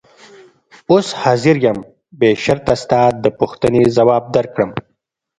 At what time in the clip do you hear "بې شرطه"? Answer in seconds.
2.19-2.73